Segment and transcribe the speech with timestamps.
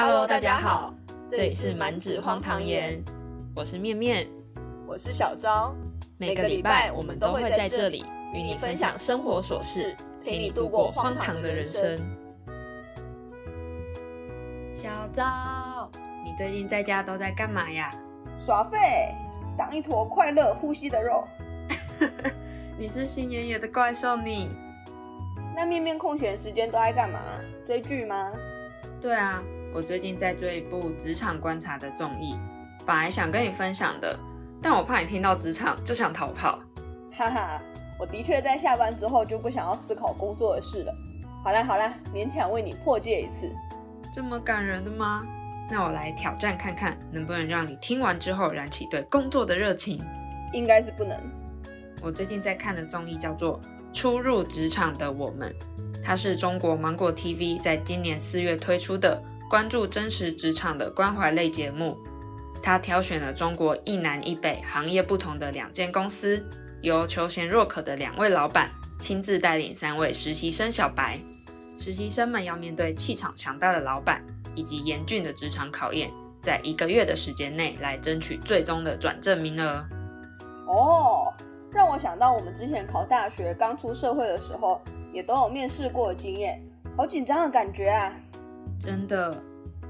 [0.00, 0.94] Hello，大家好，
[1.32, 3.02] 这里是满纸荒唐言，
[3.52, 4.28] 我是面面，
[4.86, 5.74] 我是小昭。
[6.18, 11.98] 每个礼拜我们都会在这里与你分享生活琐事，陪你度过荒唐的人生。
[14.72, 15.90] 小昭，
[16.24, 17.92] 你最近在家都在干嘛呀？
[18.38, 19.12] 耍废，
[19.58, 21.26] 当一坨快乐呼吸的肉。
[22.78, 24.48] 你是新爷爷的怪兽你。
[25.56, 27.18] 那面面空闲时间都爱干嘛？
[27.66, 28.30] 追剧吗？
[29.00, 29.42] 对啊，
[29.74, 32.36] 我最近在追一部职场观察的综艺，
[32.86, 34.18] 本来想跟你分享的，
[34.62, 36.58] 但我怕你听到职场就想逃跑。
[37.12, 37.60] 哈哈，
[37.98, 40.94] 我的确在下班之后就不想要思考工作的事了。
[41.44, 43.50] 好啦好啦，勉强为你破戒一次。
[44.12, 45.26] 这么感人的吗？
[45.70, 50.02] 那我来挑战看看，能不能让你听完之后燃起对工作的热情？
[50.54, 51.16] 应该是不能。
[52.00, 53.60] 我最近在看的综艺叫做
[53.92, 55.52] 《初入职场的我们》，
[56.02, 61.98] 它是中国芒果 TV 在今年四月推出的关注真实职场的关怀类节目。
[62.62, 66.44] 他挑选了中国一南一北行业不同的两间公司，
[66.82, 71.18] 由求贤若渴的两位老板亲自带领三位实习生小白。
[71.78, 74.22] 实习生们要面对气场强大的老板
[74.54, 76.10] 以及严峻的职场考验，
[76.42, 79.86] 在一个月的时间内来争取最终的转正名额。
[80.66, 81.32] 哦，
[81.70, 84.82] 让我想到我们之前考大学刚出社会的时候，
[85.12, 86.60] 也都有面试过的经验，
[86.96, 88.12] 好紧张的感觉啊！
[88.78, 89.42] 真的，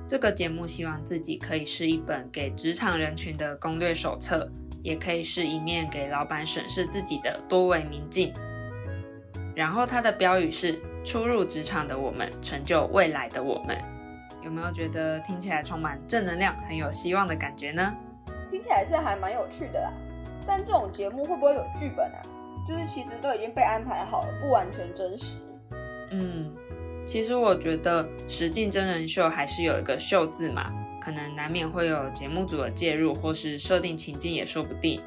[0.08, 4.50] 这个节目希望自己可以是一本给职场人群的攻略手册，
[4.82, 8.32] 也可以是一面给老板审视自己的多维明镜。
[9.54, 13.76] 然后它的标语是“初入职场的我们，成就未来的我们”，
[14.42, 17.94] 有没有觉得听起来充满正能量、很有希望的感觉呢？
[18.50, 19.92] 听起来是还蛮有趣的啦。
[20.46, 22.22] 但这种节目会不会有剧本啊？
[22.66, 25.38] 就是其实都已经被安排好了，不完全真实。
[26.10, 26.54] 嗯，
[27.08, 30.70] 其实我觉得实境真人秀还是有一个“秀”字嘛，
[31.00, 35.00] 可能难免会有节目组的介入或是设定情境也说不定。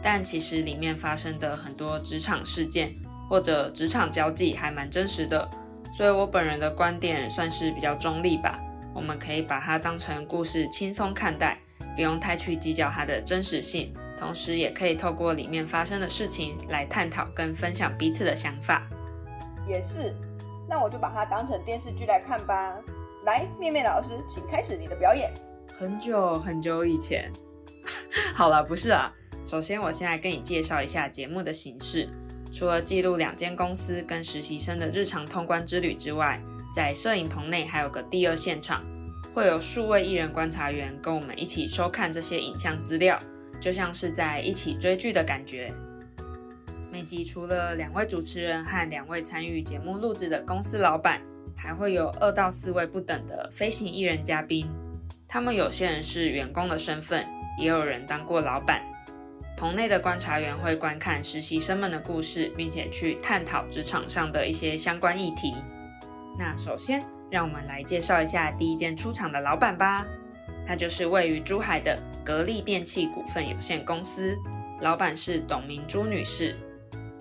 [0.00, 2.90] 但其实里面发生的很多职场事件
[3.28, 5.46] 或者职场交际还蛮真实的，
[5.92, 8.58] 所以我本人的观点算是比较中立吧。
[8.94, 11.58] 我们可以把它当成故事轻松看待，
[11.94, 13.92] 不用太去计较它的真实性。
[14.16, 18.88] 同时，也可以透过里面发生的事情来探讨跟分享彼此的想法。
[19.68, 20.14] 也是，
[20.72, 22.74] 那我就把它当成电视剧来看吧。
[23.26, 25.30] 来，面面老师，请开始你的表演。
[25.78, 27.30] 很久很久以前，
[28.34, 29.12] 好了，不是啊。
[29.44, 32.08] 首先，我先来跟你介绍一下节目的形式。
[32.50, 36.40] 除了记录两间公司跟实习生的日常通关之旅之外，
[36.74, 38.82] 在摄影棚内还有个第二现场，
[39.34, 43.20] 会有数位艺人观察员跟我们一起收看这些影像资料。
[43.60, 45.70] 就像是在一起追剧的感觉。
[46.92, 51.22] 每集除了两位主持人和两位参与节目录制的公司老板，
[51.56, 54.68] 还会有二到四位不等的飞行艺人嘉宾。
[55.26, 57.26] 他们有些人是员工的身份，
[57.58, 58.82] 也有人当过老板。
[59.56, 65.54] 棚内的观察员会观看实习生们的故事，并且去探讨职场上的一些相关议题。
[66.38, 70.06] 那首先，让我们来介绍一下第一间出场的老板吧。
[70.66, 74.36] 他就是位于珠海的格力电器股份有限公司，
[74.82, 76.54] 老板是董明珠女士。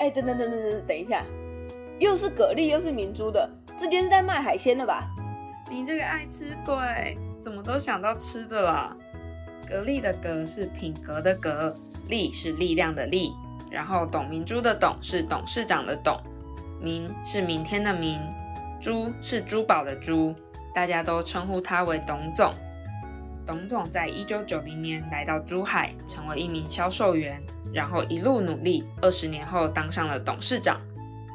[0.01, 1.23] 哎，等等等等等，等一下，
[2.00, 3.47] 又是蛤蜊又是明珠的，
[3.79, 5.07] 这间是在卖海鲜的吧？
[5.69, 6.75] 你这个爱吃鬼，
[7.39, 8.97] 怎么都想到吃的啦？
[9.69, 11.75] 格力的格是品格的格，
[12.07, 13.31] 力是力量的力，
[13.69, 16.19] 然后董明珠的董是董事长的董，
[16.81, 18.19] 明是明天的明，
[18.81, 20.34] 珠是珠宝的珠，
[20.73, 22.51] 大家都称呼他为董总。
[23.45, 27.40] 董总在一九九零年来到珠海，成为一名销售员，
[27.74, 30.80] 然后一路努力，二十年后当上了董事长。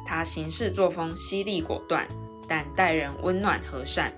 [0.05, 2.07] 他行事作风犀利果断，
[2.47, 4.13] 但待人温暖和善，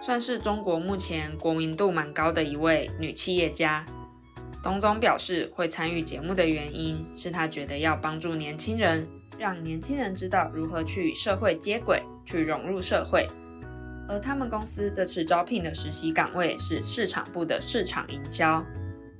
[0.00, 3.84] 算是中国目前国民度蛮高的一位女企业家。
[4.62, 9.08] 董总表示，会参与节目的原因是他觉得要帮助年轻人，
[9.38, 13.26] 让年轻人知道如何去与社会接轨，去融入社会。
[14.06, 18.62] 而他们公司这次招聘的实习岗位是市场部的市场营销，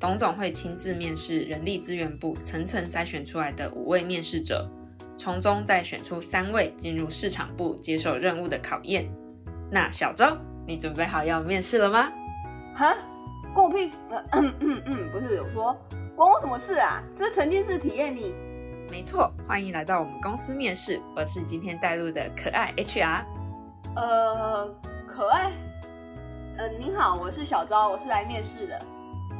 [0.00, 4.66] 董总会亲自面试人力资源部层层筛选出来的五位面试者，
[5.14, 9.06] 从中再选出三位进入市场部接受任务的考验。
[9.70, 10.34] 那小周，
[10.66, 12.10] 你准备好要面试了吗？
[12.74, 12.96] 哈，
[13.54, 13.92] 关我屁？
[14.32, 15.78] 嗯嗯嗯，不是，我说
[16.16, 17.02] 关我什么事啊？
[17.14, 18.34] 这是沉浸式体验你。
[18.90, 23.22] 没错，欢迎来到我们公司面试，我是今天带路的可爱 HR。
[23.96, 24.66] 呃，
[25.06, 25.52] 可爱。
[26.56, 28.80] 呃，您好，我是小昭，我是来面试的。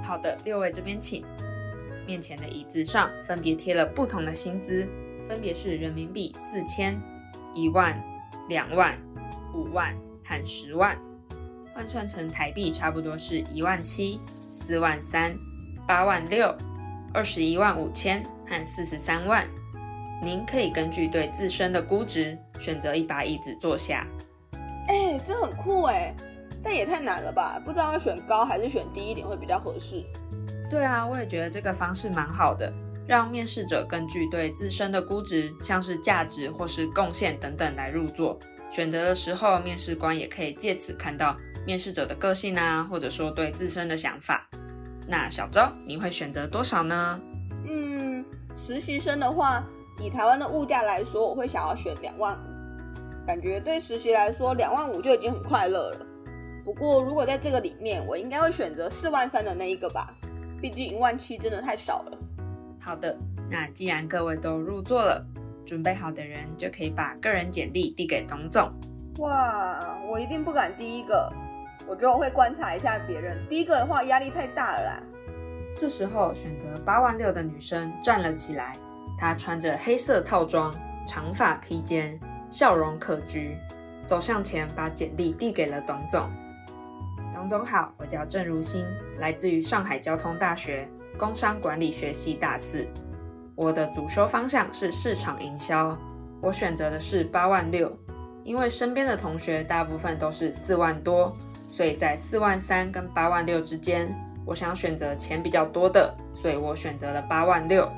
[0.02, 1.24] 好的，六位这边请。
[2.06, 4.88] 面前的椅子上分别贴了不同的薪资，
[5.28, 7.00] 分别是人民币四千、
[7.54, 8.02] 一万、
[8.48, 8.98] 两万、
[9.54, 9.94] 五万
[10.24, 10.98] 和十万。
[11.72, 14.20] 换算成台币差不多是一万七、
[14.52, 15.32] 四万三、
[15.86, 16.52] 八万六、
[17.14, 19.46] 二十一万五千和四十三万。
[20.20, 24.04] 您可以根据对自身的估值选择一把椅子坐下。
[24.88, 26.12] 哎，这很酷哎，
[26.62, 27.60] 但也太难了吧？
[27.64, 30.04] 不知道要选高还是选低一点会比较合适。
[30.68, 32.72] 对啊，我也觉得这个方式蛮好的，
[33.06, 38.38] 让面试者根据对自身的估值，像是价值或是贡献等等来入座。
[38.70, 41.36] 选择的时候，面试官也可以借此看到
[41.66, 44.48] 面试者的个性啊，或者说对自身的想法。
[45.08, 47.20] 那小周，你会选择多少呢？
[47.66, 48.24] 嗯，
[48.56, 49.64] 实习生的话。
[50.02, 56.06] 以台湾的物价来说，我会想要选两万五，感觉对实习来说两万五就已经很快乐了。
[56.72, 60.08] 不过如果在这个里面，我应该会选择四万三的那一个吧，
[60.62, 62.18] 毕竟一万七真的太少了。
[62.78, 63.16] 好的，
[63.50, 65.26] 那既然各位都入座了，
[65.66, 68.70] 准备好的人就可以把个人简历递给董总。
[69.18, 71.28] 哇，我一定不敢第一个，
[71.88, 73.36] 我觉得我会观察一下别人。
[73.48, 75.02] 第一个的话压力太大了啦。
[75.76, 78.76] 这时候选择八万六的女生站了起来。
[79.18, 80.72] 她穿着黑色套装，
[81.04, 82.16] 长发披肩，
[82.48, 83.56] 笑容可掬，
[84.06, 86.30] 走向前把简历递给了董总。
[87.40, 88.84] 董总好，我叫郑如新，
[89.18, 92.86] 来自于上海交通大学工商管理学系大四。
[93.54, 95.96] 我的主修方向是市场营销，
[96.42, 97.90] 我选择的是八万六，
[98.44, 101.34] 因为身边的同学大部分都是四万多，
[101.66, 104.14] 所以在四万三跟八万六之间，
[104.44, 107.90] 我想选择钱比较多的，所以我选择了八万六。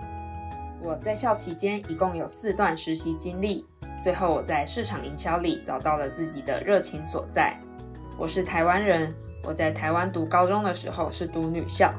[0.80, 3.66] 我在校期间一共有四段实习经历，
[4.00, 7.58] 最后我在市场营销里找到了自己的热情所在。
[8.16, 9.12] 我是台湾人，
[9.44, 11.92] 我在台湾读高中的时候是读女校，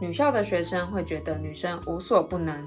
[0.00, 2.62] 女校的学生会觉得女生无所不能，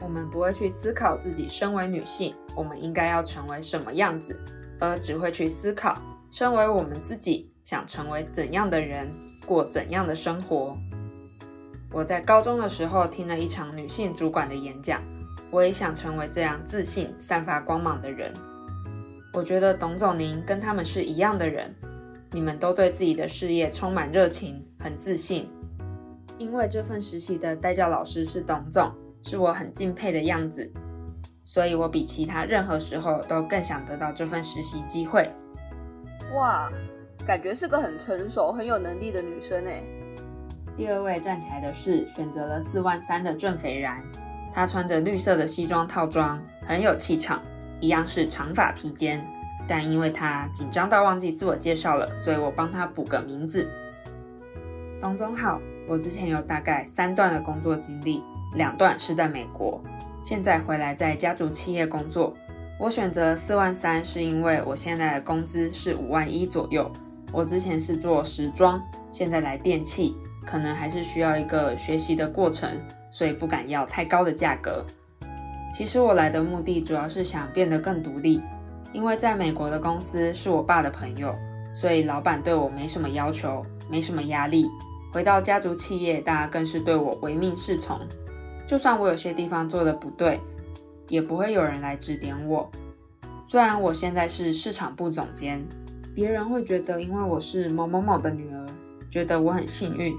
[0.00, 4.36] 我们不会去思考自己身为女性，我们应该要成为什么样子，
[4.80, 5.96] 而只会去思考
[6.30, 9.08] 身为我们自己想成为怎样的人，
[9.46, 10.76] 过怎样的生活。
[11.92, 15.00] 我在高中的时候听了一场女性主管的演讲，
[15.52, 18.32] 我也想成为这样自信、散发光芒的人。
[19.32, 21.72] 我觉得董总您跟他们是一样的人，
[22.34, 25.48] 你们都对自己的事业充满热情，很自信。
[26.36, 28.92] 因为这份实习的代教老师是董总，
[29.22, 30.68] 是我很敬佩的样子，
[31.44, 35.30] 所以我比其他任何时候都更想得到这份实习机会。
[36.34, 36.68] 哇，
[37.24, 39.80] 感觉是个很成熟、很有能力的女生哎。
[40.76, 44.02] 第二位站起来的是选择了四万三的郑斐然，
[44.52, 47.40] 她穿着绿色的西装套装，很有气场，
[47.78, 49.24] 一样是长发披肩。
[49.66, 53.68] 但因为他紧张到忘记自我介绍了，所以我帮他补个名字。
[55.00, 58.22] 董总好，我之前有大概三段的工作经历，
[58.54, 59.82] 两段是在美国，
[60.22, 62.34] 现在回来在家族企业工作。
[62.78, 66.90] 我选择四万三是因为我现在的工资是五万一左右。
[67.32, 70.14] 我之前是做时装，现在来电器。
[70.46, 72.70] 可能还是需要一个学习的过程，
[73.10, 74.84] 所以不敢要太高的价格。
[75.72, 78.42] 其实我来的目的主要是想变得更独立，
[78.94, 81.34] 因为在美国的公司是我爸的朋友，
[81.74, 84.66] 所以老板对我没什么要求，没什么压力。
[85.12, 88.00] 回到家族企业，大家更是对我唯命是从。
[88.66, 90.40] 就算我有些地方做的不对，
[91.08, 92.70] 也不会有人来指点我。
[93.48, 95.60] 虽然我现在是市场部总监，
[96.14, 98.66] 别人会觉得因为我是某某某的女儿，
[99.10, 100.16] 觉得我很幸运。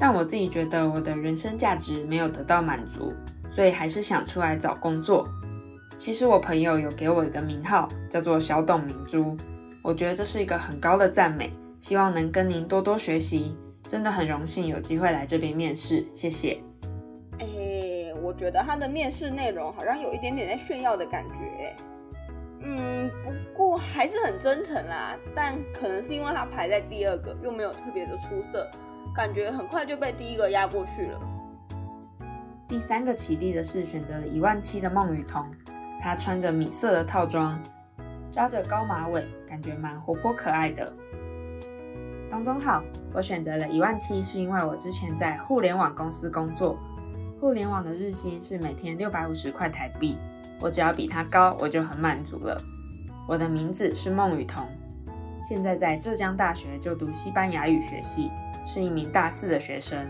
[0.00, 3.12] 但我自己觉得我的人生价值没有得到满足，
[3.48, 5.28] 所以还是想出来找工作。
[5.96, 9.36] 其实我朋友有给我一个名号，叫做小董明珠，
[9.82, 13.56] 我觉得这是一个很高的赞美，希望能跟您多多学习。
[13.86, 16.58] 真的很荣幸有机会来这边面试，谢谢。
[17.38, 21.76] 诶，我觉得他的面试内容好像有一点点在炫耀的感觉。
[22.60, 25.14] 嗯，不过还是很真诚啦。
[25.34, 28.66] 但可能是因为他排在第二个，又没有特别的出色。
[29.14, 31.20] 感觉很快就被第一个压过去了。
[32.66, 35.46] 第三个起立的是选择了一万七的孟雨桐，
[36.04, 37.58] 她穿着米色的套装，
[38.30, 40.92] 扎着高马尾，感觉蛮活泼可爱的。
[42.28, 42.84] 董总好，
[43.14, 46.78] 我选择了一万七是因为我之前在互联网公司工作，
[47.40, 50.18] 互联网的日薪是每天六百五十块台币，
[50.60, 52.60] 我只要比他高我就很满足了。
[53.26, 54.62] 我的名字是孟雨桐，
[55.42, 58.30] 现在在浙江大学就读西班牙语学系。
[58.62, 60.06] 是一名大四的学生，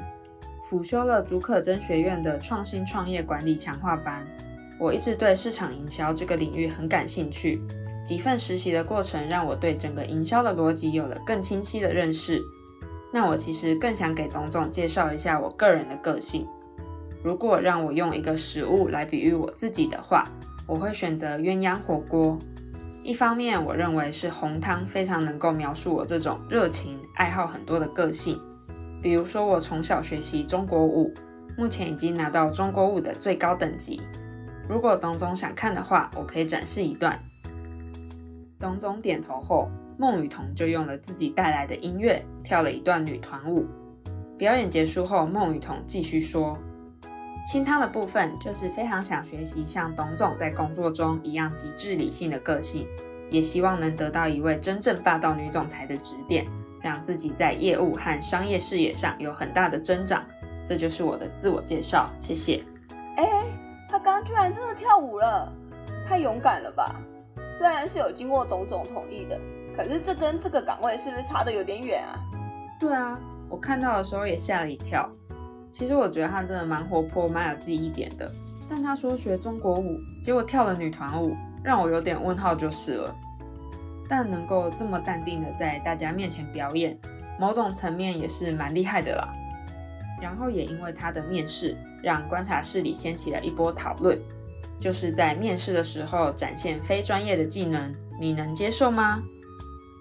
[0.68, 4.26] 辅修了竺可桢学院的创新创业管理强化班。
[4.78, 7.60] 我一直对市场营销这个领域很感兴趣，
[8.04, 12.42] 几份实习的过程让我对整个营销的逻辑有了更清晰的认识。
[13.12, 16.46] 那我其实更想给董总介绍一下我个人的个性。
[17.22, 20.24] 如果让我用一个食物来比喻我自己的话，
[20.66, 22.38] 我会选择鸳鸯火锅。
[23.02, 28.40] 一方面，我认为是红汤非常能够描述我这种热情、爱好很多的个性。
[29.02, 31.12] 比如说，我从小学习中国舞，
[31.56, 34.00] 目前已经拿到中国舞的最高等级。
[34.68, 37.18] 如果董总想看的话，我可以展示一段。
[38.58, 39.68] 董总点头后，
[39.98, 43.66] 孟雨桐就用了自己带来的音乐跳了一段女团舞。
[44.38, 46.58] 表演结束后，孟雨桐继续说
[47.46, 52.86] ：“清汤的部分就是非常想学习像董总在工作中一样极致理性的个性，
[53.30, 56.46] 也希望能得到一位真正霸道女总裁的指点。”
[56.82, 60.22] 让自己在业务和商业事业上有很大的增长，
[60.66, 62.62] 这就是我的自我介绍，谢谢。
[63.16, 63.42] 哎，
[63.94, 65.52] 他刚居然真的跳舞了，
[66.04, 66.96] 太勇敢了吧！
[67.56, 69.40] 虽然是有经过董总同意的，
[69.76, 72.18] 可是这跟这个岗位是不是差的有点远啊？
[72.80, 73.16] 对啊，
[73.48, 75.08] 我看到的时候也吓了一跳。
[75.70, 78.28] 其实我觉得他真的蛮活泼、蛮有记忆点的，
[78.68, 83.14] 但他说学中国舞，结果跳了女团舞，让我有点问号就是了。
[84.08, 86.98] 但能够这么淡定的在大家面前表演，
[87.38, 89.28] 某种层面也是蛮厉害的啦。
[90.20, 94.20] 然后也因为他的面试，让观察室里掀起了一波讨论，
[94.78, 99.22] 就是在面试的时候展现非专业的技能，你能接受吗？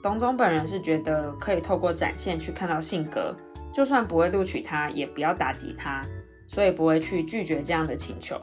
[0.04, 3.36] 董总本人是觉得可以透过展现去看到性格，
[3.74, 6.06] 就算不会录取他，也不要打击他，
[6.48, 8.40] 所以不会去拒绝这样的请求。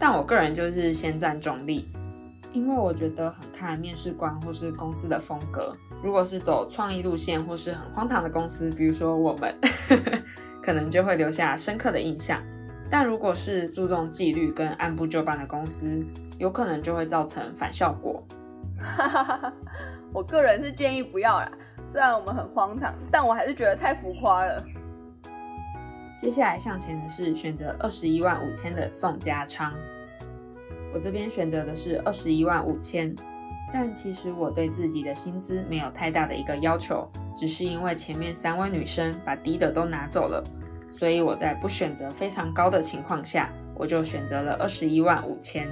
[0.00, 1.86] 但我个人就是先占中立。
[2.54, 5.76] 因为我觉得很看面试官或是公司的风格。
[6.02, 9.54] 如果是走创意路线或是很荒唐的公司，比如说我们，
[10.62, 12.42] 可能就会留下深刻的印象。
[12.90, 16.04] 但如果是注重纪律跟按部就班的公司，
[16.38, 18.24] 有可能就会造成反效果。
[20.12, 21.50] 我个人是建议不要啦。
[21.90, 24.64] 虽然我们很荒唐，但我还是觉得太浮夸了。
[26.18, 29.72] 接下来向前的是选择二十一万五千的宋家昌。
[30.92, 33.14] 我这边选择的是二十一万五千，
[33.72, 40.42] 但其实我对自己的薪资没有太大的一个要求，只是因为前面三位女生把低的都拿走了，
[40.90, 45.68] 所以我在不选择非常高的情况下，我就选择了二十一万五千。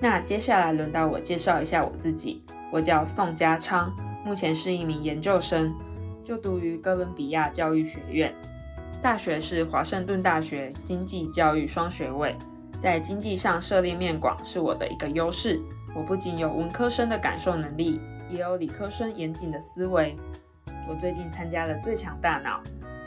[0.00, 5.72] 那接下来轮到我介绍一下我自己，我叫宋家昌，目前是一名研究生，
[6.24, 8.34] 就读于哥伦比亚教育学院，
[9.00, 12.36] 大学是华盛顿大学经济教育双学位。
[12.80, 15.60] 在经济上涉猎面广是我的一个优势。
[15.94, 20.16] 我不仅有文科生的感受能力，也有理科生严谨的思维。
[20.88, 22.60] 我最近参加了最强大脑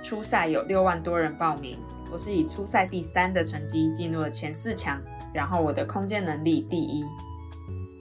[0.08, 1.80] 初赛，有六万多人报名，
[2.12, 5.02] 我是以初赛第三的成绩进入了前四强。
[5.34, 7.04] 然后我的空间能力第一。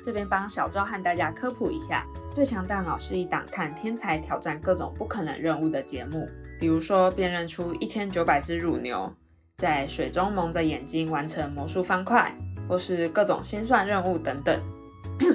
[0.05, 6.29] 这边帮小赵和大家科普一下，最强大脑是一档看天才挑战各种不可能任务的节目，
[6.61, 9.11] 比如说辨认出一千九百只乳牛。
[9.57, 12.31] 在水中蒙着眼睛完成魔术方块，
[12.69, 14.61] 或是各种心算任务等等。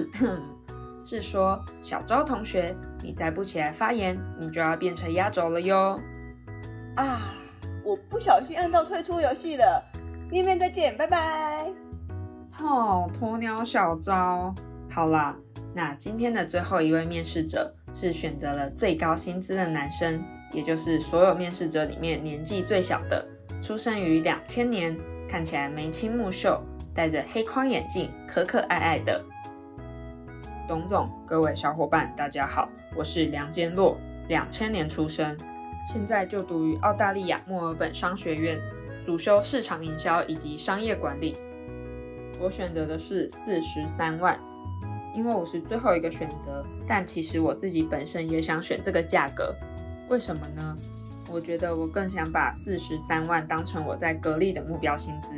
[1.04, 6.00] 是说，小周同学，你再不起来发言，你就要变成压轴了哟！
[6.96, 7.34] 啊，
[7.84, 9.84] 我不小心按到退出游戏了，
[10.30, 11.68] 面面再见，拜拜。
[12.62, 14.54] 哦，鸵鸟小招，
[14.90, 15.36] 好啦，
[15.74, 23.26] 那今天的最后一位面试者是选择了最高薪资的男生，也就是所有面试者里面年纪最小的。
[23.62, 26.62] 出生于两千年，看起来眉清目秀，
[26.94, 29.22] 戴着黑框眼镜，可可爱爱的
[30.68, 31.10] 董总。
[31.26, 35.38] 各位小伙伴，大家好，我是梁坚洛，两千年出生，
[35.92, 38.62] 现在就读于澳大利亚墨尔本商学院，
[39.04, 41.36] 主修市场营销以及商业管理。
[42.40, 44.40] 我选择的是四十三万，
[45.16, 49.52] 因为我是最后一个选择，但其实我自己本身也想选这个价格，
[50.10, 50.76] 为什么呢？
[51.28, 55.34] 我觉得我更想把四十三万当成我在格力的目标薪资，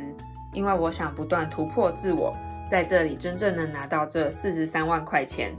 [0.52, 2.36] 因为我想不断突破自我，
[2.70, 5.56] 在这里真正能拿到这四十三万块钱。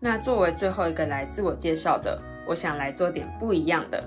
[0.00, 4.02] 那作为最后一个来自我介绍的，我想来做点不一样的，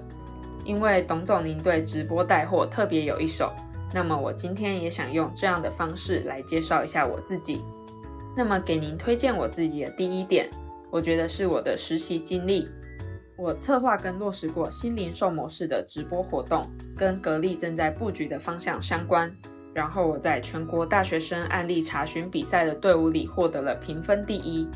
[0.66, 3.54] 因为董总您对直播带货特别有一手，
[3.94, 7.64] 那么我今天也想用这样的方式来介绍一下我自己。
[8.36, 10.50] 那么给您推荐我自己的第一点，
[10.90, 12.68] 我觉得是我的实习经历。
[13.38, 19.32] 我策划跟落实过新零售模式的直播活动，跟格力正在布局的方向相关。
[19.74, 24.68] 然后我在全国大学生案例查询比赛的队伍里获得了评分第一。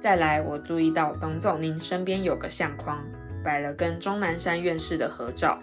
[0.00, 3.04] 再来，我注意到董总您身边有个相框，
[3.48, 5.58] 摆了跟钟南山院士的合照，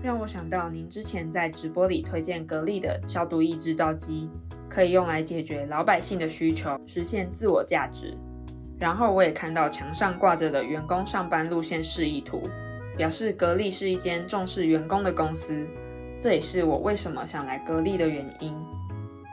[0.00, 4.30] 让我想到您之前在直播里推荐格力的消毒液制造机，
[4.68, 8.16] 可以用来解决老百姓的需求，实现自我价值。
[8.78, 12.48] 然后我也看到墙上挂着的员工上班路线示意图，
[12.96, 15.66] 表示格力是一间重视员工的公司。
[16.20, 18.56] 这也是我为什么想来格力的原因，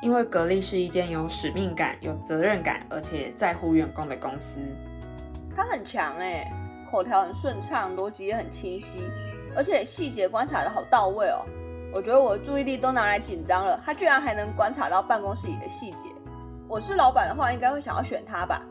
[0.01, 4.57] 因为格力是一间有使命感、有责任感，而且在乎员工的公司。
[5.55, 6.51] 他很强哎，
[6.93, 8.87] 口条很顺畅，逻辑也很清晰，
[9.55, 11.43] 而且细节观察的好到位哦。
[11.91, 16.09] 我觉得我的注意力都拿来紧张了，他居然还能观察到办公室里的细节。
[16.67, 18.61] 我是老板的话，应该会想要选他吧？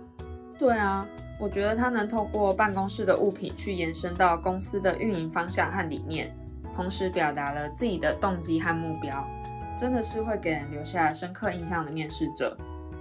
[0.57, 1.05] 对啊，
[1.41, 6.33] 我觉得他能透过办公室的物品去延伸到公司的运营方向和理念，
[6.73, 9.29] 同时表达了自己的动机和目标。
[9.77, 12.57] 真的是会给人留下深刻印象的面试者。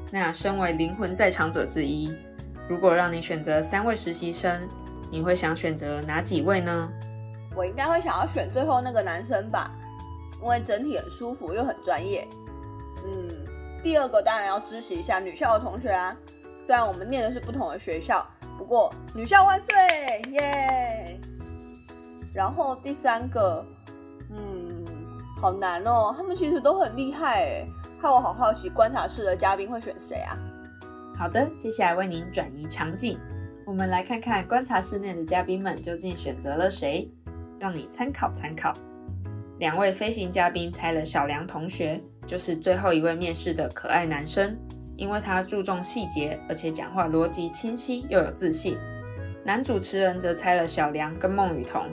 [0.10, 2.12] 那身为灵魂在场者之一，
[2.68, 4.68] 如果让你选择三位实习生，
[5.12, 6.90] 你会想选择哪几位呢？
[7.56, 9.70] 我应该会想要选最后那个男生吧，
[10.42, 12.26] 因为整体很舒服又很专业。
[13.06, 13.30] 嗯，
[13.84, 16.16] 第二个当然要支持一下女校的同学啊。
[16.66, 18.26] 虽然我们念的是不同的学校，
[18.58, 21.20] 不过女校万岁，耶！
[22.34, 23.66] 然后第三个，
[24.30, 24.86] 嗯。
[25.42, 27.66] 好难哦，他们其实都很厉害哎，
[28.00, 30.38] 害我好好奇观察室的嘉宾会选谁啊？
[31.18, 33.18] 好的，接下来为您转移场景，
[33.66, 37.10] 我们来看看观察室内的嘉宾们究竟选择了谁，
[37.60, 38.74] 让你参考参考。
[39.60, 44.58] 两位飞行嘉宾猜了小梁同学，就是最后一位面试的可爱男生，
[44.98, 48.78] 因为他注重细节，而且讲话逻辑清晰又有自信。
[49.46, 51.86] 男主持人则猜了小梁跟孟雨桐，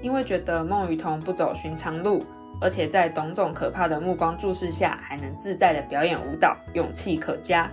[0.00, 2.24] 因为觉得孟雨桐不走寻常路。
[2.62, 7.70] 而且在董总可怕的目光注视下，还能自在的表演舞蹈，勇气可嘉。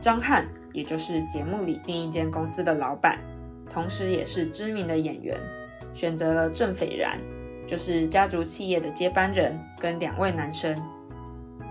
[0.00, 3.18] 张翰，也就是节目里另一间公司的老板，
[3.68, 5.38] 同时也是知名的演员，
[5.92, 7.18] 选择了郑斐然，
[7.66, 10.76] 就是家族企业的接班人，跟两位男生，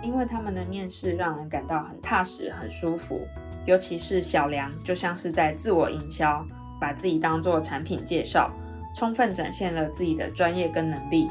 [0.01, 3.21] 因为他们的面试让人感到很踏实、很舒服，
[3.65, 6.45] 尤其是小梁，就像是在自我营销，
[6.79, 8.51] 把自己当做产品介绍，
[8.95, 11.27] 充分展现了自己的专业跟能力。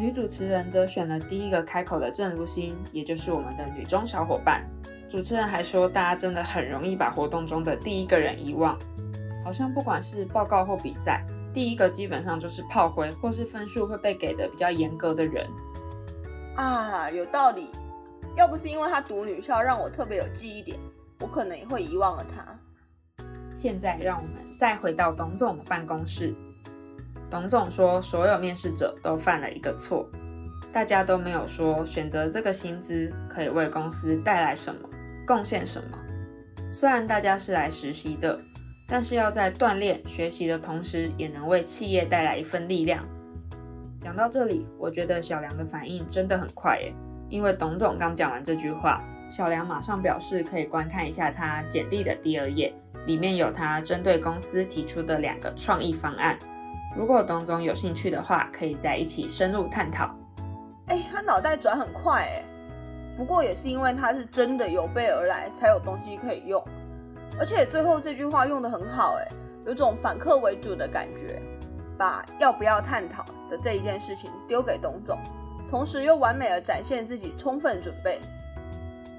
[0.00, 4.64] 女主持人则选了第一个开口的郑如新，也就是我们的女中小伙伴。
[5.12, 8.74] 主持人还说，大家真的很容易把活动中的第一个人遗忘，
[9.44, 15.46] 好像不管是报告或比赛，第一个基本上就是炮灰，或是分数会被给的比较严格的人。
[16.56, 17.68] 啊，有道理。
[18.38, 20.78] 要不是因为他读女校，让我特别有记忆点，
[21.20, 23.22] 我可能也会遗忘了他。
[23.54, 26.32] 现在让我们再回到董总的办公室。
[27.28, 30.08] 董总说，所有面试者都犯了一个错，
[30.72, 34.88] 大家都没有说选择这个薪资可以为公司带来什么，
[35.26, 35.98] 贡献什么。
[36.70, 38.38] 虽然大家是来实习的，
[38.88, 43.06] 但是要在锻炼学习的同时，也能为企业带来一份力量。
[44.00, 46.92] 讲到这里，我觉得小梁的反应真的很快耶，
[47.28, 52.74] 因为董总刚讲完这句话，小梁马上表示可以观看一下他简历的第二页，
[53.06, 56.36] 里面有他针对公司提出的两个创意方案。
[56.96, 60.14] 如果董总有兴趣的话，可以在一起深入探讨。
[60.88, 62.44] 哎，他脑袋转很快哎，
[63.16, 66.62] 不过也是因为他是真的有备而来，才有东西可以用。
[67.38, 69.28] 而且最后这句话用的很好哎，
[69.66, 71.40] 有种反客为主的感觉，
[71.98, 75.18] 把要不要探讨的这一件事情丢给董总，
[75.70, 78.20] 同时又完美的展现自己充分准备。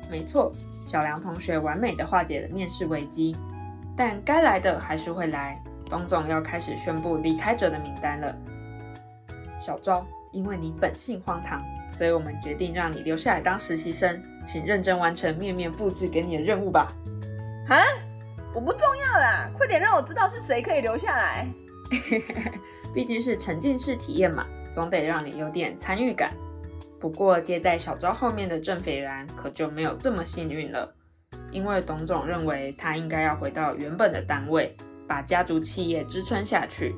[0.10, 0.52] 没错，
[0.86, 3.36] 小梁同学完美的化解了面试危机，
[3.96, 5.62] 但该来的还是会来。
[5.90, 8.36] 董总要开始宣布离开者的名单了。
[9.60, 16.92] 小昭，因为你本性荒唐，所以我们决定让你留下来当实习生，请认真完成面面布置给你的任务吧。
[17.70, 17.78] 啊，
[18.54, 21.48] 我不重要啦，快点让我知道是谁可以留下来。
[22.94, 26.34] 毕竟是沉浸式体验嘛，总得让你有点参与感。
[27.00, 30.94] 不过接在小昭后面的郑斐然可就没有这么幸运了，
[31.52, 34.76] 因为董总认为他应该要回到原本的单位。
[35.06, 36.96] 把家族企业支撑下去，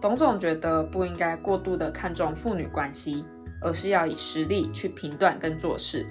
[0.00, 3.26] 董总觉得不应该过度的看重父女关系，
[3.62, 6.06] 而是要以实力去评断跟做事。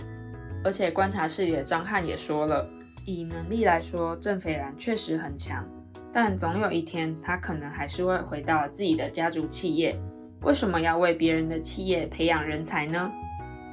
[0.63, 2.65] 而且观察室里的张翰也说了，
[3.05, 5.65] 以能力来说，郑斐然确实很强，
[6.13, 9.95] 但总有一天他可能还是会回到自己的家族企业。
[10.43, 13.11] 为什么要为别人的企业培养人才呢？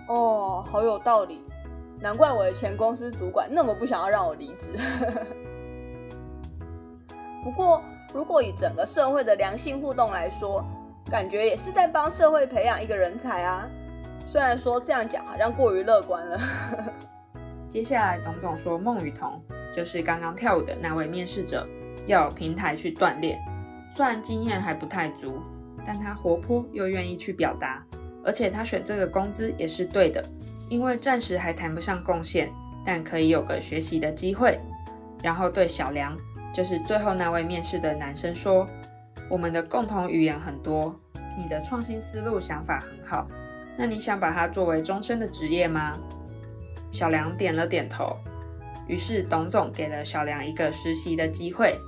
[0.09, 1.43] 哦，好有道理，
[2.01, 4.79] 难怪我的前公司主管那么不想要让我离职。
[7.45, 10.65] 不过，如果以整个社会的良性互动来说，
[11.11, 13.67] 感觉也是在帮社会培养一个人才啊。
[14.27, 16.39] 虽然说这样讲好像过于乐观了。
[17.69, 19.43] 接下来，董总说，孟雨桐
[19.75, 21.67] 就是刚刚跳舞的那位面试者，
[22.07, 23.39] 要有平台去锻炼。
[23.95, 25.41] 虽然经验还不太足，
[25.85, 27.83] 但他活泼又愿意去表达，
[28.25, 30.25] 而且他选这个工资也是对的，
[30.69, 32.51] 因为暂时还谈不上贡献，
[32.85, 34.61] 但可以有个学习的机会。
[35.23, 36.17] 然后对小梁。
[36.51, 38.67] 就是最后那位面试的男生说
[39.29, 40.99] ：“我们的共同语言很多，
[41.37, 43.27] 你的创新思路想法很好，
[43.77, 45.99] 那你想把它作为终身的职业吗？”
[46.91, 48.17] 小梁点了点头。
[48.87, 51.79] 于是董总给了小梁一个实习的机会。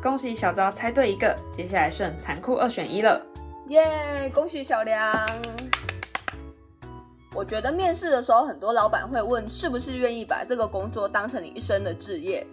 [0.00, 3.20] 恭喜小昭猜对一个，接下来剩残酷二选一了。
[3.68, 4.30] 耶！
[4.32, 5.26] 恭喜小梁。
[7.34, 12.46] 我觉得面试的时候，很多老板会问是不是愿意把这个工作当成你一生的职业。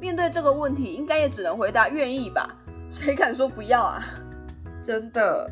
[0.00, 2.52] 面对这个问题，应该也只能回答愿意吧？
[2.98, 4.02] 谁敢说不要啊？
[4.82, 5.50] 真的。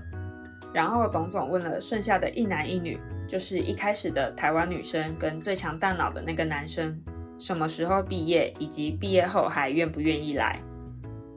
[0.72, 6.98] 然后董总问了剩下的一男一女，就是一开始的台湾女生跟最强大脑的那个男生，
[7.38, 10.58] 什么时候毕业，以及毕业后还愿不愿意来。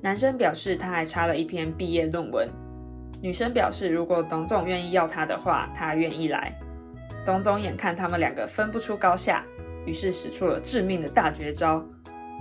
[0.02, 2.50] 男生表示他还差了一篇毕业论文。
[3.22, 6.58] 女生表示如果董总愿意要他的话，他愿意来。
[7.26, 9.44] 董总眼看他们两个分不出高下，
[9.86, 11.86] 于是使出了致命的大绝招。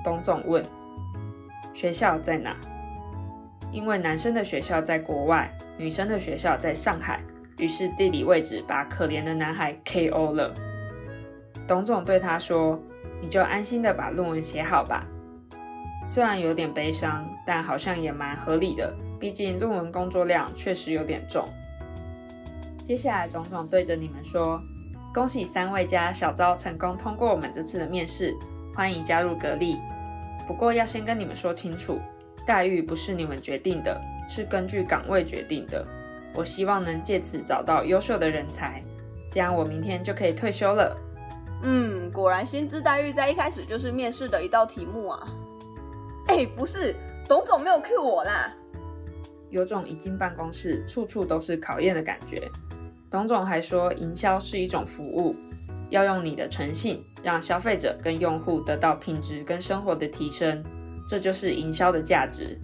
[0.05, 0.65] 董总问
[1.75, 2.57] ：“学校在哪？”
[3.77, 7.21] 因为男生的学校在国外，女生的学校在上海，
[7.59, 10.33] 于是地理位置把可怜的男孩 K.O.
[10.33, 10.55] 了。
[11.69, 12.81] 董总对他说
[13.21, 15.07] ：“你就安心的把论文写好吧。”
[16.07, 21.47] 虽然有点悲伤，但好像也蛮合理的，毕竟论文工作量确实有点重。
[22.83, 24.59] 接下来，董总对着你们说。
[25.13, 28.35] 恭喜三位加小昭成功通过我们这次的面试，
[28.75, 29.77] 欢迎加入格力。
[30.47, 32.01] 不过要先跟你们说清楚，
[32.47, 35.85] 待遇不是你们决定的，是根据岗位决定的。
[36.33, 38.83] 我希望能借此找到优秀的人才，
[39.33, 40.97] 这样我明天就可以退休了。
[41.63, 45.27] 嗯，果然薪资待遇在一开始就是面试的一道题目啊。
[46.29, 46.95] 哎，不是，
[47.29, 48.55] 董总没有 cue 我啦。
[49.49, 52.49] 有种一进办公室，处处都是考验的感觉。
[53.11, 55.35] 董总还说，营销是一种服务，
[55.89, 60.63] 要用你的诚信，让消费者跟用户得到品质跟生活的提升，
[61.07, 62.59] 这就是营销的价值。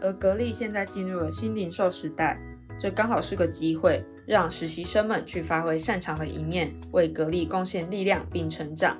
[0.00, 2.38] 而格力现在进入了新零售时代，
[2.78, 8.96] 这刚好是个机会，让实习生们去发挥擅长的一面，为格力贡献力量并成长。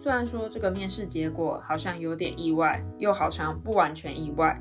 [0.00, 4.56] 虽然说这个面试结果好像有点意外，又好像不完全意外，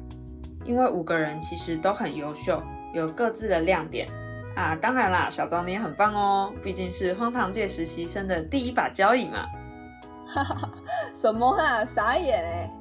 [0.65, 2.61] 因为五个人其实都很优秀，
[2.93, 4.07] 有各自的亮点。
[4.55, 9.45] 啊，当然啦，小张你也很棒哦，毕竟是荒唐界实习生的第一把交椅嘛。
[10.27, 10.73] 哈哈，
[11.13, 12.71] 什么啊，傻眼哎！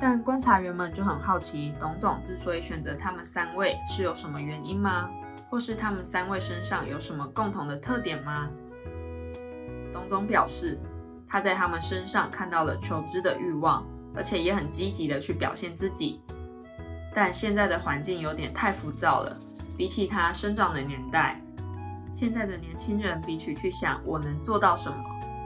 [0.00, 5.10] 但观察员们就很好奇，董总之所以选择他们三位，是有什么原因吗？
[5.50, 8.48] 或是他们三位身上有什么共同的特点吗？
[9.92, 10.80] 董总表示，
[11.28, 13.86] 他在他们身上看到了求知的欲望，
[14.16, 16.20] 而且也很积极的去表现自己。
[17.12, 19.36] 但现在的环境有点太浮躁了。
[19.76, 21.40] 比起他生长的年代，
[22.14, 24.96] 现在的年轻人比起去想我能做到什么，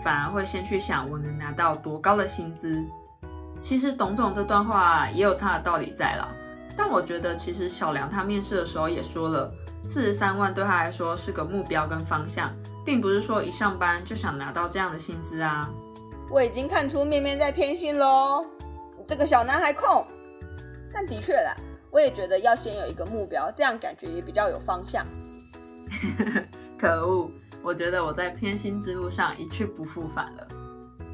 [0.03, 2.85] 反而会先去想我能拿到多高的薪资。
[3.65, 6.29] 其实董总这段话也有他的道理在了，
[6.77, 9.51] 但我觉得其实小梁他面试的时候也说了，
[9.87, 15.71] 四十三万对他来说是个目标跟方向，并不是说一上班就想拿到这样的薪资啊。
[16.29, 18.45] 我已经看出面面在偏心喽，
[19.09, 20.05] 这个小男孩控。
[20.93, 21.57] 但的确啦。
[21.91, 25.07] 我也觉得要先有一个目标，这样感觉也比较有方向。
[26.77, 27.31] 可恶，
[27.63, 30.49] 我觉得我在偏心之路上一去不复返了。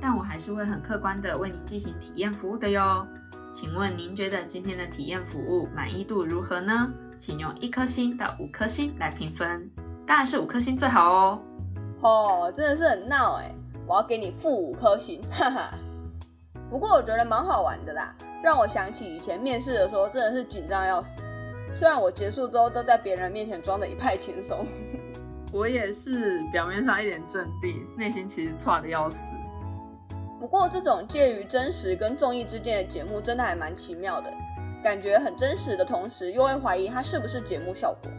[0.01, 3.07] 但我还是会很客观的为您进行体验服务的哟。
[3.53, 6.91] 请问您觉得今天的体验服务满意度如何呢？
[7.19, 9.71] 请用一颗星到五颗星来评分，
[10.07, 11.43] 当然是五颗星最好哦。
[12.01, 13.55] 哦，真的是很闹哎，
[13.87, 15.75] 我要给你负五颗星，哈哈。
[16.71, 18.15] 不过我觉得蛮好玩的啦。
[18.43, 21.09] 让我想起以前面试的时候，真的是紧张要死。
[21.75, 24.67] 虽然我结束之后都在别人面前装的一派轻松，
[25.53, 29.27] 我也是表面上一脸镇定，内心其实差的要死。
[30.41, 34.33] 不过这种介于真实跟综艺之间的节目，真的还蛮奇妙的，
[34.83, 38.11] 感觉很真实的同时，又会怀疑它是不是节目效果。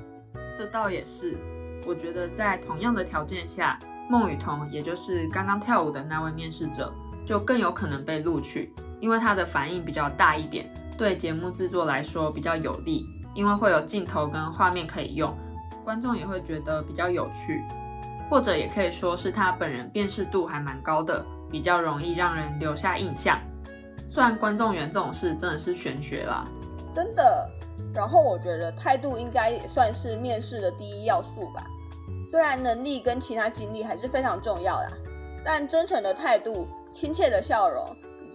[0.55, 1.35] 这倒也是，
[1.83, 6.93] 我觉得在同样的条件下，孟雨桐，也就是刚刚跳舞的那位面试者，
[7.27, 8.71] 就更有可能被录取。
[8.99, 13.03] 因为他的反应比较大一点，对节目制作来说比较有利，
[13.33, 15.35] 因为会有镜头跟画面可以用，
[15.83, 17.63] 观众也会觉得比较有趣，
[18.29, 23.39] 或者也可以说是他本人辨识度还蛮高的，比较容易让人留下印象。
[24.07, 26.47] 虽然观众缘这种事真的是玄学啦，
[26.95, 27.49] 真的。
[27.93, 31.65] 然后我觉得态度应该也算是面试的第一要素吧，
[32.29, 34.89] 虽然能力跟其他经历还是非常重要啦，
[35.43, 37.85] 但真诚的态度、亲切的笑容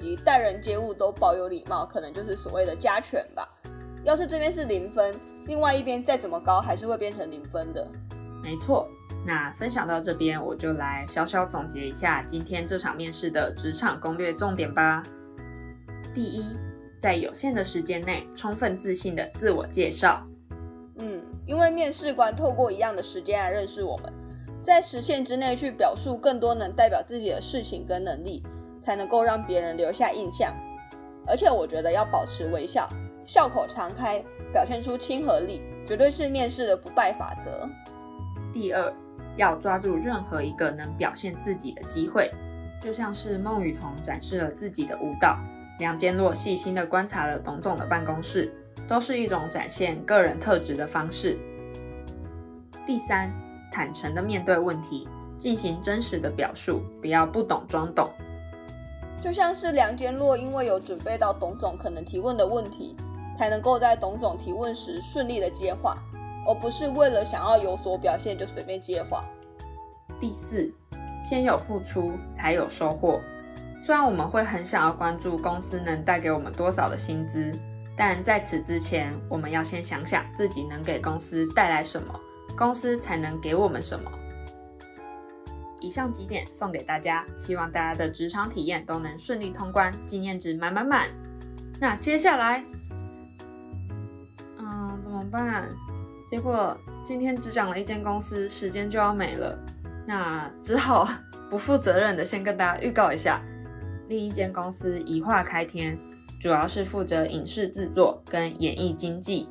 [0.01, 0.07] 以。
[0.07, 3.49] 及待人接物都保有礼貌，可能就是所谓的加权吧。
[4.05, 5.13] 要是这边是零分，
[5.47, 7.85] 另外一边再怎么高，还是会变成零分的。
[8.41, 8.87] 没错，
[9.27, 15.03] 那分享到这边，我就来小小总结一下今天这场面试的职场攻略重点吧。
[16.15, 16.57] 第一，
[17.01, 20.25] 在有限的时间内，充分自信的自我介绍。
[20.99, 24.12] 嗯，因为面试官透过一样的时间来认识我们，
[24.65, 28.45] 在时限之内去表述更多能代表自己的事情跟能力，
[28.81, 30.55] 才能够让别人留下印象。
[31.27, 32.89] 而且我觉得要保持微笑，
[33.25, 37.69] 笑口常开，表现出亲和力，绝对是面试的不败法则。
[38.55, 38.95] 第二，
[39.37, 42.31] 要抓住任何一个能表现自己的机会，
[42.81, 45.38] 就像是孟雨桐展示了自己的舞蹈，
[45.79, 48.53] 梁坚洛细心地观察了董总的办公室，
[48.88, 51.38] 都是一种展现个人特质的方式。
[52.87, 53.31] 第三。
[53.72, 58.09] 坦诚的面对问题，进行真实的表述，不要不懂装懂。
[59.20, 62.96] 就像是梁坚洛，因为有准备到董总可能提问的问题，
[63.37, 65.99] 才能够在董总提问时顺利的接话，
[66.47, 69.25] 而不是为了想要有所表现就随便接话。
[70.21, 70.73] 第四，
[71.21, 73.21] 先有付出才有收获。
[73.83, 77.53] 虽然我们会很想要关注公司能带给我们多少的薪资，
[77.97, 82.19] 但在此之前，我们要先想想自己能给公司带来什么。
[82.57, 84.11] 公司才能给我们什么？
[85.79, 91.09] 以上几点送给大家，希望大家的职场体验都能顺利通关，经验值满满满。
[91.79, 92.65] 那接下来，
[94.59, 95.69] 嗯，怎么办？
[96.27, 99.57] 结果今天只讲了一间公司，时间就要没了，
[100.05, 101.09] 那只好
[101.49, 103.41] 不负责任的先跟大家预告一下，
[104.09, 105.97] 另一间公司一化开天，
[106.41, 109.49] 主要是负责影视制作跟演艺经济。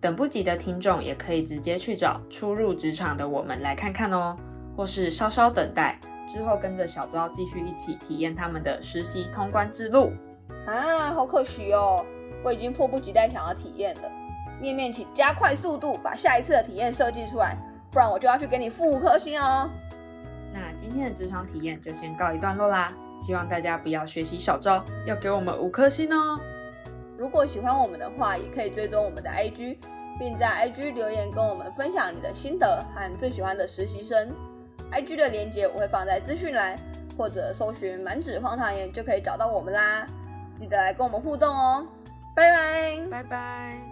[0.00, 4.34] 等不及的听众也可以直接去找初入职场的我们来看看哦，
[4.74, 10.12] 或是稍稍等待之后跟着小昭继续一起体验他们的实习通关之路
[10.66, 11.10] 啊！
[11.12, 12.06] 好可惜哦，
[12.42, 14.02] 我已经迫不及待想要体验了。
[14.60, 17.56] 面面，请加快速度把下一次的体验设计出来，
[17.90, 19.70] 不然我就要去给你付五颗星哦。
[20.52, 26.40] 那今天的职场体验就先告一段落啦，希望大家不要学习小招，要给我们五颗星哦。
[27.16, 29.76] 如果喜欢我们的话，也可以追踪我们的 IG，
[30.18, 34.30] 并在 IG 留言跟我们分享你的心得和最喜欢的实习生。
[34.92, 36.78] IG 的链接我会放在资讯栏，
[37.16, 40.06] 或者搜寻满纸荒唐言就可以找到我们啦。
[40.56, 41.86] 记得来跟我们互动哦，
[42.34, 43.87] 拜拜，拜拜。